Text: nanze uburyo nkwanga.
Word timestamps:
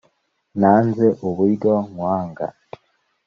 nanze 0.59 1.05
uburyo 1.27 1.73
nkwanga. 1.89 2.47